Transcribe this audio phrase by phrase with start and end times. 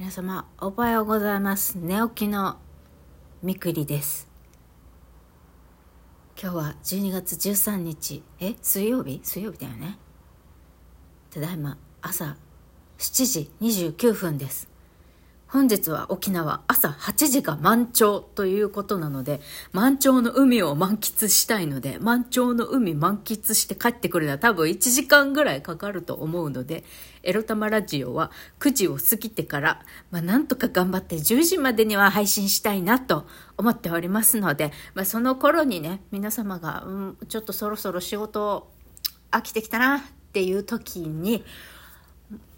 [0.00, 1.76] 皆様おはようございます。
[1.76, 2.56] 寝起きの
[3.42, 4.30] みくりです。
[6.42, 8.22] 今日は12月13日。
[8.40, 9.20] え水曜日？
[9.22, 9.98] 水曜日だよね。
[11.28, 12.38] ただいま朝
[12.96, 14.69] 7時29分です。
[15.52, 19.40] 本日は沖縄朝8時が満潮ということなので、
[19.72, 26.84] 満潮の海を満喫したいので、満潮の海満喫して帰ってくるのは多分1時間ぐらいかかると思うので、
[27.24, 29.82] エロ玉ラジオは9時を過ぎてから、
[30.12, 33.26] まあなんとか頑張って10時までには配信したいなと
[33.56, 38.70] 思っておりますので、まあその頃にね、皆様が、うん、ちょっとそろそろ仕事
[39.32, 41.44] 飽きてきたなっていう時に、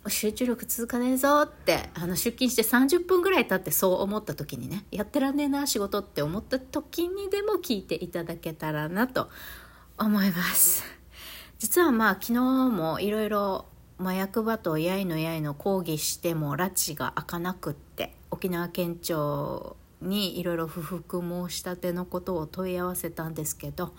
[0.09, 9.29] 集中力続かねえぞってあの出勤して30分ぐらい経ってそう思った時にねやってらんねえな仕事って思った時にでも聞いていただけたらなと
[9.99, 10.85] 思います。
[11.59, 13.67] 実はまあ昨日もいろいろ
[14.01, 23.95] 役場とやいのやいの抗議しても拉致が開かなくって沖縄県庁にいろいろ不服申し立てのことを問い合わせたんですけど、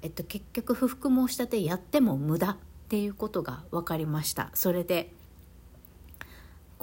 [0.00, 2.56] えっと、結局不服申し立てやっても無駄っ
[2.88, 4.50] ていうことが分かりました。
[4.54, 5.12] それで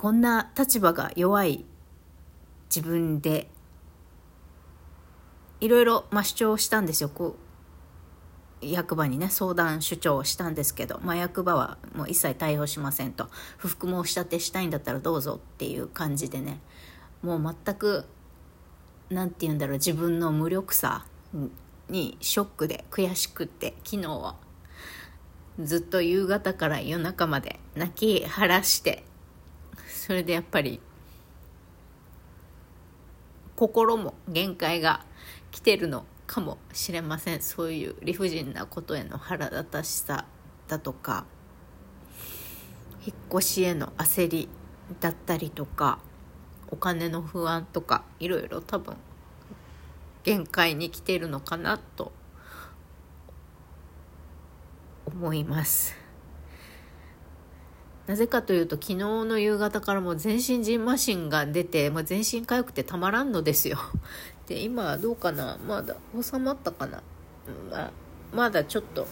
[0.04, 1.64] こんな立場が弱い
[2.66, 3.48] 自分で
[5.62, 7.08] いろいろ、ま、主張したんですよ。
[7.08, 7.38] こ
[8.62, 13.30] う役場にね相談主張したんですけど、まあ、役場はもう一切対応しませんと。
[13.58, 16.60] 不服申し立てしたいんだったらどうぞっていう感じでね。
[17.22, 18.04] もう全く
[19.10, 21.06] 何て言うんだろう自分の無力さ
[21.88, 24.36] にショックで悔しくって昨日は。
[25.62, 29.06] ずっと夕方から夜中まで泣き晴らして
[30.06, 30.82] それでやっぱり
[33.56, 35.06] 心も限界が
[35.50, 40.26] 来てるのかもしれませんそういう理不尽なことへの腹立たしさ
[40.68, 41.24] だとか
[43.06, 44.50] 引っ越しへの焦り
[45.00, 46.00] だったりとか
[46.70, 48.98] お金の不安とかいろいろ多分
[50.26, 52.12] 限界に来てるのかなと
[55.06, 56.03] 思います。
[58.08, 63.78] なぜかというと昨日の夕方からも全身じんましんが出て、まあ、全身痒くてたまらんのですよ。
[64.48, 65.58] で今どうかな？
[65.66, 67.02] まだ収まったかな、
[67.72, 67.92] まあ、
[68.34, 69.08] まだちょっと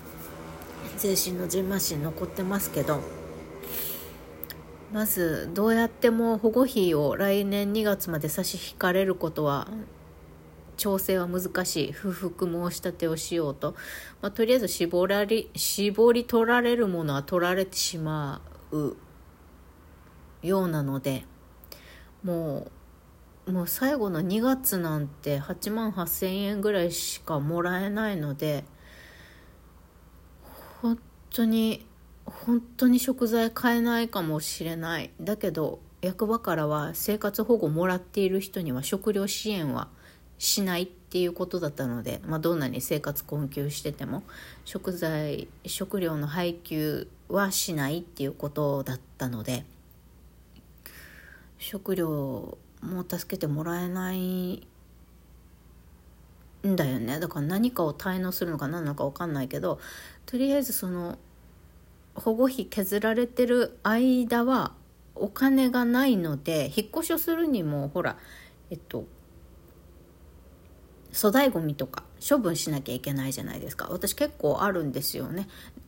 [0.97, 2.99] 全身のじんましん残ってますけど。
[4.91, 9.69] まずどうやっても保護費を来年2月まで差し引かれることは
[10.75, 11.91] 調整は難しい。
[11.93, 13.73] 不服申し立てをしようと、
[14.21, 18.50] まあ、とりあえず絞り絞り取られるものは取られてしまう。
[18.71, 18.95] う
[20.41, 21.25] ようなので
[22.23, 22.67] も
[23.47, 28.63] うもう最後の2月なんて8万8,000円ぐらいしかもらえないので
[30.81, 30.99] 本
[31.31, 31.85] 当に
[32.25, 35.11] 本当に食材買えないかもしれない。
[35.19, 39.89] だけど役場からは生活保護もらっている人には食料支援は
[40.41, 44.23] しないっていうことだったので、まあ、どんなに生活困窮してても
[44.65, 49.65] 食材食料の配給はしないっていうことだったので
[51.59, 54.65] 食料も助けてもらえない
[56.65, 57.19] んだよね。
[57.19, 59.79] だから何かを滞納するのか何なのか分かんないけど
[60.25, 61.19] とりあえずその
[62.15, 64.73] 保護費削られてる間は
[65.13, 68.17] お金がないので引っ越しをするにもほら
[68.71, 69.05] えっと
[71.13, 73.87] 粗大ごみとか処分しなきゃいけないじゃないですか。
[73.91, 75.47] 私結構あるんですよね。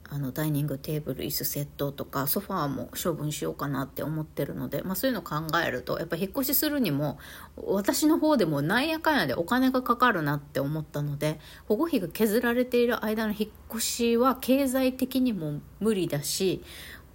[0.09, 5.35] あのダイニングテーブル椅子セットとかソファーも処分しようかなって思ってるので、まあ、そういうの考
[5.65, 7.17] えるとやっぱ引っ越しするにも
[7.55, 16.63] 私の方でもなんやかんやでお金がかかるなって思ったので保護費が削られている間の引っ越しは経済的にも無理だし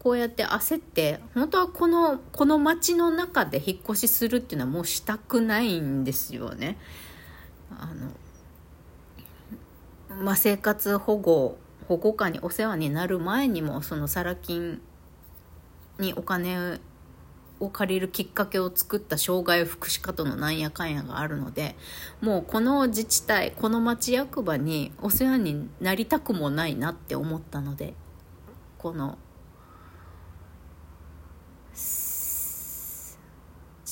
[0.00, 6.78] こうやって焦って本当はこのこの街の中で引っ越しするっていうのはもうしたくないんですよね。
[7.70, 8.10] あの
[10.22, 14.80] まあ、生活保護保護下にお世話になる前にもそのサラ金
[15.98, 16.80] にお金
[17.60, 21.76] を借りるきっかけを作った障害福祉課とのなんやかんやがあるので
[22.20, 27.94] もうこの自治体この町役場にお世話になりたくもないなって思ったので
[28.76, 29.18] この
[31.72, 33.16] 自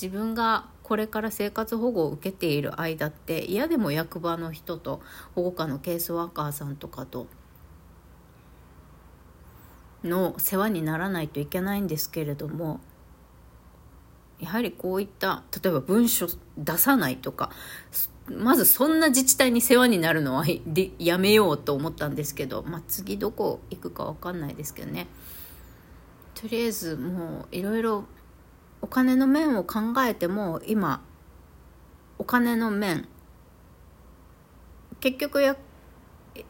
[0.09, 5.01] 分がこれから生活保護を受けている間って嫌でも役場の人と
[5.35, 7.27] 保護課のケースワーカーさんとかと
[10.05, 12.79] の世話にならないといけないんですけれども
[14.39, 17.51] やはりこういった例えば文書出さないとか
[18.29, 20.45] まずそんな自治体に世話になるのは
[20.99, 25.07] やめようと思ったんですけど、まあ、次どこ行くか分かんないですけどね。
[26.33, 28.05] とりあえずもういろいろ
[28.81, 31.01] お金の面を考えても今
[32.17, 33.07] お金の面
[34.99, 35.41] 結局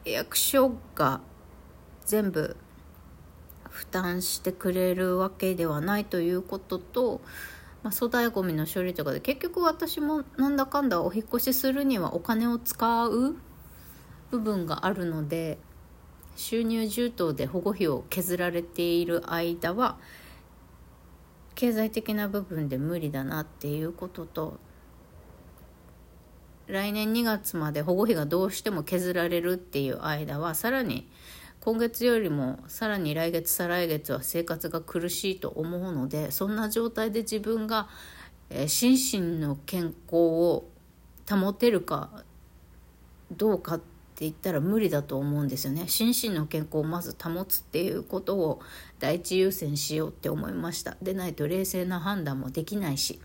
[0.04, 1.20] 役所が
[2.04, 2.56] 全部
[3.68, 7.20] 負担してくれるわけではないということと、
[7.82, 13.36] まあ、粗大ごみの処理とかで結局私もなんだかんだお引越しするにはお金を使う
[14.30, 15.58] 部分があるので
[16.36, 19.96] 収入充当で保護費を削られている間は
[21.58, 24.60] 経済的な部分で無理だなっていうことと
[26.68, 31.10] 来年2月まで保護費がどうしても削られるっていう間はさらに
[31.58, 37.88] 今月よりもさらに来月再来月は生活が苦しいと思うのでそんな状態で自分が、
[38.50, 40.68] え、心身の健康を
[41.28, 42.22] 保てるか
[43.32, 43.84] どうかって
[44.20, 45.88] 言ったら無理だと思うんですよね。
[45.88, 48.60] 心身の健康をまず保つっていうことを
[49.00, 50.96] 第一優先しようって思いました。
[51.02, 53.20] でないと冷静な判断もできないし。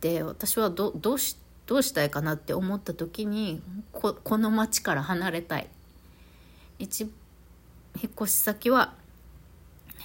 [0.00, 1.36] で私はどどうし
[1.66, 3.62] どうしたいかなって思った時に
[3.92, 5.68] ここの町から離れたい。
[6.78, 8.94] 一引っ越し先は、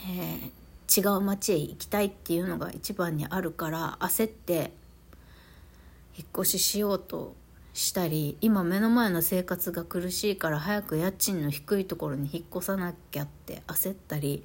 [0.09, 4.73] えー、違う町へ行きたいっていうのが一番にあるから焦って
[6.17, 7.35] 引っ越ししようと
[7.73, 14.43] したり今目の前の生活が苦しいから早く家賃の低いところに引っ越さなきゃって焦ったり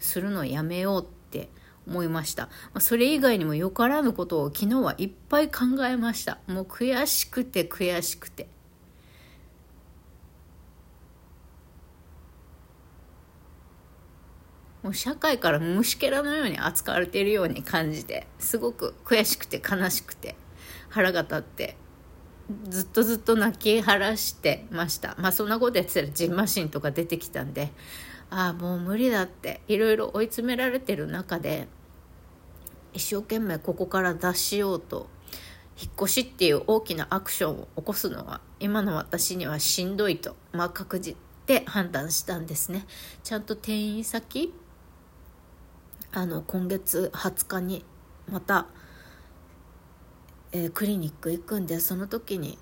[0.00, 1.48] するのやめようって
[1.86, 2.48] 思いました。
[2.80, 6.38] それ以外にもよからぬことを昨日はいっぱい考えました。
[6.48, 8.48] もう悔しくて悔しくて。
[14.82, 20.36] もう社会から虫けらのように扱われているように感じてすごく悔しくて悲しくて
[20.88, 21.76] 腹が立って
[22.68, 27.70] ずっとずっと泣き晴らしてましたまあそんなことやってたらジンマシンとか出てきたんで
[28.30, 31.66] ああもう無理だっていろいろ追い詰められてる中で
[32.92, 35.08] 一生懸命ここから脱しようと
[35.80, 41.16] 引っ越しっていう大きなアクションを起こすのは今の私にはしんどいと、まあ、確実
[41.46, 42.86] で判断したんですね。
[43.24, 44.52] ちゃんと転院先
[46.12, 47.84] あの今月20日に
[48.30, 48.66] また、
[50.52, 52.58] えー、クリニック行くんでその時に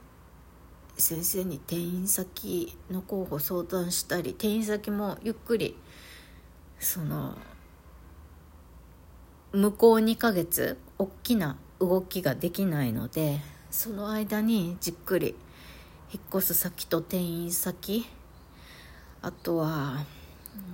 [0.99, 5.77] 先生に転院先の候補相談したり転院先もゆっくり
[6.81, 7.37] その
[9.53, 13.41] 向こう2ヶ月大きな動きができないので
[13.71, 15.37] その間にじっくり
[16.12, 18.05] 引っ越す先と転院先
[19.23, 20.05] あとは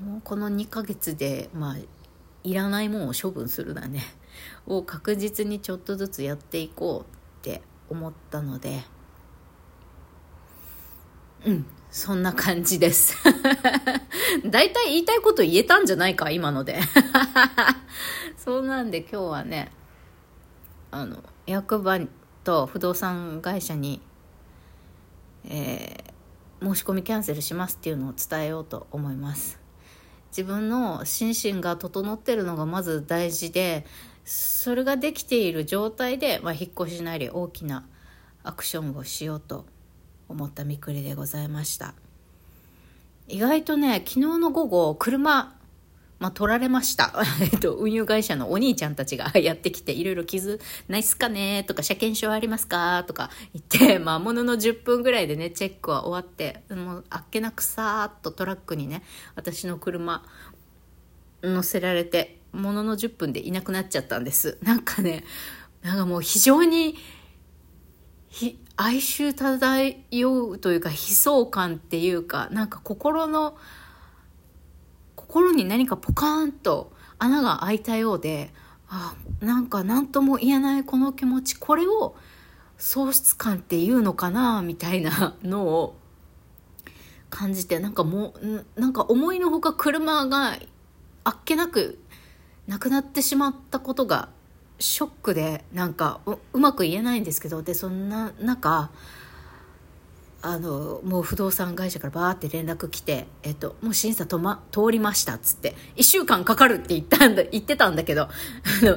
[0.02, 1.76] もうこの2ヶ月でまあ
[2.44, 4.02] いらないもんを処分するだね
[4.66, 7.60] を確実にちょっとずつやっていこうって
[7.90, 8.84] 思ったので
[11.44, 11.66] うん。
[11.94, 13.16] そんな感じです。
[14.44, 16.80] 大体言いたいこと言えたんじゃないか今ので。
[18.36, 19.70] そうなんで今日はね
[20.90, 22.00] あの役場
[22.42, 24.02] と不動産会社に、
[25.44, 29.60] えー、申し込みキャンセルしますっていうのを伝えようと思います。
[30.36, 33.86] 自分の心身が整ってるのがまず大事で
[34.24, 37.86] それができている状態で、まあ、引っ越しなり大きな
[38.42, 39.64] アクションをしようと
[40.34, 41.94] 思ったみくりでございました
[43.28, 45.54] 意外とね昨日の午後車
[46.20, 47.12] まあ、取られました。
[47.42, 50.58] えっと、運輸会社のお兄ちゃんたちが やってきて、いろいろ傷
[50.88, 53.04] ないっすかねとか、車検証ありますか？
[53.06, 59.02] とか言って、まあ、ものの10分ぐらいでね、チェックは終わって、もう、あっけなくさーっとトラックにね、
[59.34, 60.24] 私の車、
[61.42, 64.56] 乗せられて、ものの10分でいなくなっちゃったんです。
[64.62, 65.24] なんかね、
[65.82, 66.96] なんかもう非常に、
[68.76, 73.56] 哀愁漂うというか悲壮感っていうかなんか心の
[75.14, 78.50] 心に何かポカーンと穴が開いたようで
[78.88, 82.16] あなんか何とも言えないこの気持ちこれを
[82.76, 85.96] 喪失感っていうのかなみたいなのを
[87.30, 90.58] 感じてなんかもうなんか思いのほか車が
[91.24, 91.98] あっけなく
[92.66, 94.28] なくなってしまったことが
[94.78, 96.20] ショックでなんか
[96.52, 98.90] うまく言えないんですけどでそんな中
[100.42, 108.28] あのもう不動産会社からバーって連絡来て、えっと、もう審査と、ま、通りましたっつって1週間かかるって言ったんだ言ってたんだけど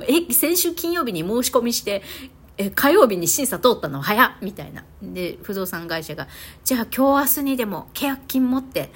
[0.10, 2.04] え先週金曜日に申し込みして
[2.58, 4.02] え火曜日に審査通ったの？
[4.02, 4.84] 早っみたいな。
[5.02, 6.28] で不動産会社が
[6.64, 8.92] じゃあ今日明日にでも契約金持って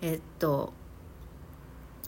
[0.00, 0.72] えっと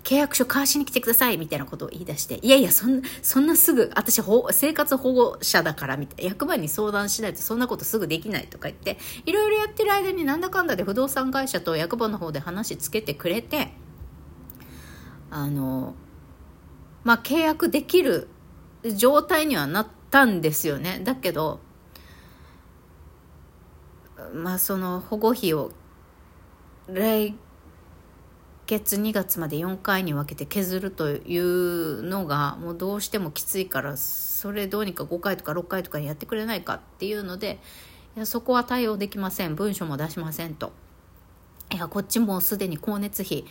[0.06, 4.22] 契約書交わしに来てくださいみたいなことを言い出して、いやいや、そんな、そんなすぐ、私、
[4.52, 13.72] 生活保護者だから、みたいな、役場に相談しないとそんなことすぐできないとか言って、いろいろやってる間になんだかんだで不動産会社と役場の方で話つけてくれて、
[15.28, 15.96] あの、
[17.02, 18.28] まあ、契約できる
[18.94, 21.00] 状態にはなったんですよね。
[21.02, 21.58] だけど、
[24.32, 25.72] まあその保護費を
[26.88, 27.34] 来
[28.66, 37.60] 月2月まで4回に分けて削るというのがもうどうしてもきついからそれどうにか5回とか6回とかにやってくれないかっていうので
[38.16, 39.54] いやそこは対応できません。
[39.54, 40.72] 文書も出しませんと。
[41.72, 43.44] いやこっちもすでに光熱費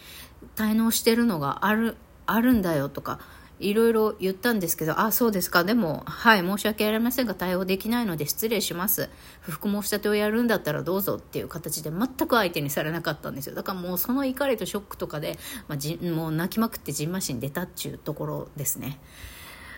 [0.56, 3.20] 滞納してるのがあるあるんだよとか
[3.60, 5.64] いろいろ言ったんですけど、あ、そうですか。
[5.64, 9.10] でも、はい、申し訳ありませんが、対応できないので失礼します。
[9.40, 13.56] 不服申し立てをやるんだったらどうぞっていう形で全く相手にされなかったんですよ。
[13.56, 19.00] だからもうその怒りとショックとかで、まあ、じもう泣きまくってじんましに出たっちゅうところですね。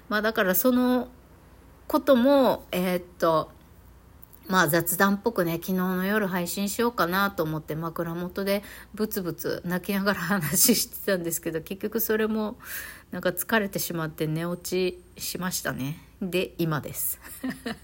[0.09, 1.09] まあだからその
[1.87, 3.49] ことも、えー、っと、
[4.47, 8.63] まあ雑談っぽくね、昨日の夜配信しようかなと思って枕元で
[8.93, 12.57] ブツブツ泣きながら話してたんですけど、結局それも
[13.11, 15.99] なんか疲れてしまって寝落ちしましたね。
[16.21, 17.19] で、今です。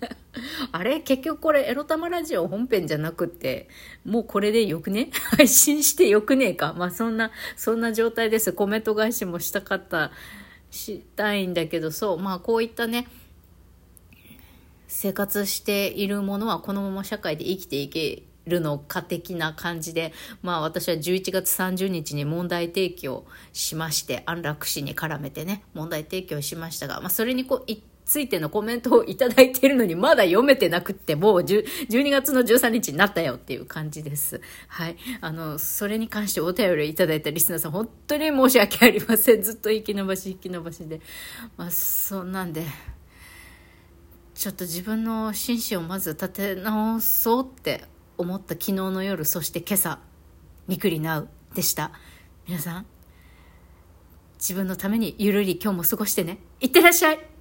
[0.72, 1.02] あれ？
[1.02, 3.70] 結局これエロ玉ラジオ本編じゃなくって、
[4.06, 5.12] もうこれでよくね？
[5.38, 6.74] 配信してよくねえか？
[6.74, 8.52] まあそんな、そんな状態です。
[8.54, 10.12] コメント返しもしたかった、
[10.72, 13.08] したいんだけど、そう、まあこういったね、
[14.94, 27.74] 生活しているものはこのまま社会で生きていけるのか的な感じで、まあ私は11月30日に問題提起をしまして、安楽死に絡めてね、問題提起をしましたが、まあそれにこう、
[28.06, 34.42] ついてのコメントをいただいているのにまだ読めてなくってもう12月の13日になったよっていう感じです。
[34.68, 34.98] はい。
[35.22, 39.42] あの、それに関してお便りをいただいたリスナーさん本当に申し訳ありません。
[39.42, 41.02] ずっと引き延ばし引き延ばしで。
[41.58, 42.64] まあそんなんで。
[44.36, 47.86] ちょっと自分の心身をまず立て直そうって
[48.18, 50.00] 思った昨日の夜そして今朝
[50.68, 51.92] みくりなうでした。
[52.48, 52.86] 皆さん
[54.36, 56.40] 自分のためにゆるり今日も過ごしてね。
[56.60, 57.33] いってらっしゃい。